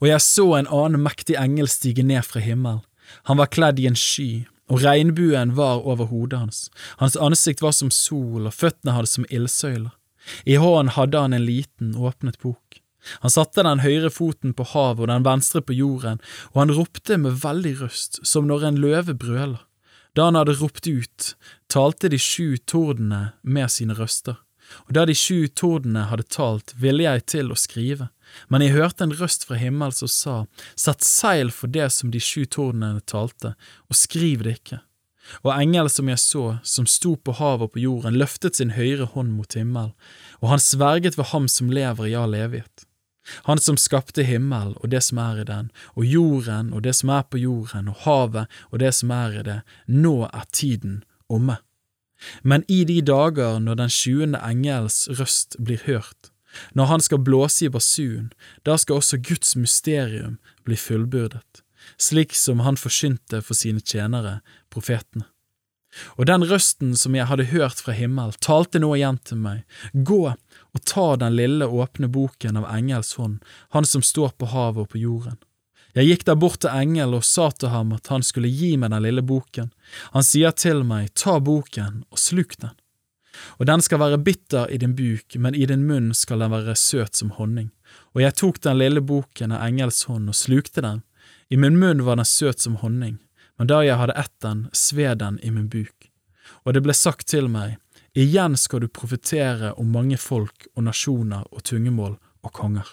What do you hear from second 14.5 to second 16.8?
på havet og den venstre på jorden, og han